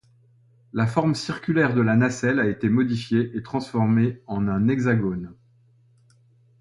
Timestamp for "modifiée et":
2.69-3.43